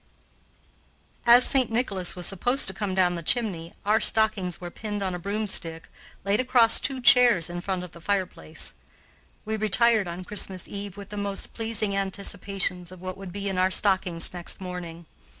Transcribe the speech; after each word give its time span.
As 1.27 1.45
St. 1.45 1.69
Nicholas 1.69 2.15
was 2.15 2.25
supposed 2.25 2.67
to 2.67 2.73
come 2.73 2.95
down 2.95 3.13
the 3.13 3.21
chimney, 3.21 3.75
our 3.85 4.01
stockings 4.01 4.59
were 4.59 4.71
pinned 4.71 5.03
on 5.03 5.13
a 5.13 5.19
broomstick, 5.19 5.89
laid 6.25 6.39
across 6.39 6.79
two 6.79 6.99
chairs 6.99 7.51
in 7.51 7.61
front 7.61 7.83
of 7.83 7.91
the 7.91 8.01
fireplace. 8.01 8.73
We 9.45 9.57
retired 9.57 10.07
on 10.07 10.25
Christmas 10.25 10.67
Eve 10.67 10.97
with 10.97 11.09
the 11.09 11.17
most 11.17 11.53
pleasing 11.53 11.95
anticipations 11.95 12.91
of 12.91 12.99
what 12.99 13.15
would 13.15 13.31
be 13.31 13.47
in 13.47 13.59
our 13.59 13.69
stockings 13.69 14.33
next 14.33 14.59
morning. 14.59 15.05